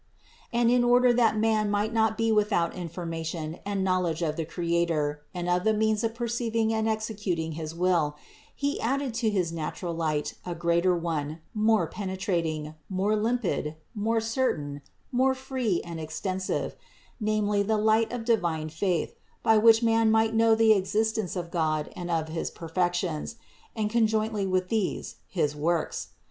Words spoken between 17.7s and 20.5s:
light of divine faith, by which man might